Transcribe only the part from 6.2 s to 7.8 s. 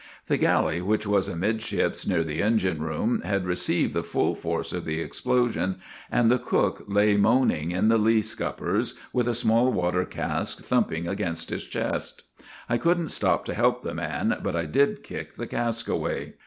the cook lay moaning